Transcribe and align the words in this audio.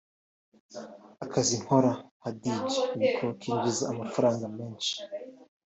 Akazi 1.23 1.55
nkora 1.61 1.91
nka 2.19 2.29
Dj 2.41 2.45
niko 2.97 3.25
kinjiza 3.41 3.83
amafaranga 3.91 4.45
menshi 4.57 4.93